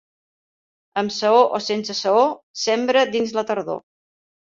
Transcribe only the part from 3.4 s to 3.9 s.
tardor.